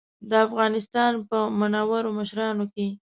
[0.29, 2.87] د افغانستان په منورو مشرانو کې.